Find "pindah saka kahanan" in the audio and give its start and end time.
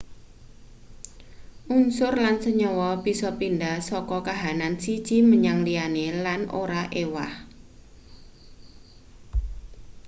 3.39-4.73